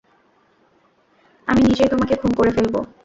[1.47, 2.79] আমি নিজেই তোমাকে খুন করে ফেলবো।